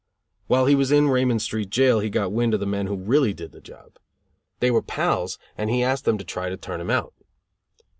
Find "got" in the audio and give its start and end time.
2.09-2.31